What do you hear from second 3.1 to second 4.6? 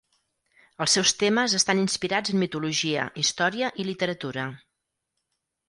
història i literatura.